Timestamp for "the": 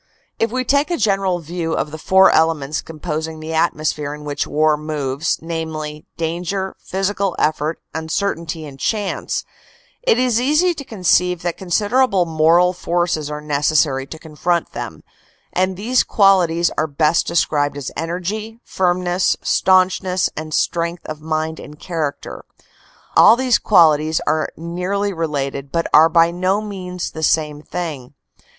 1.91-1.99, 3.39-3.53, 27.11-27.21